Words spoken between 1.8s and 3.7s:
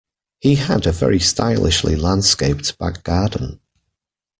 landscaped back garden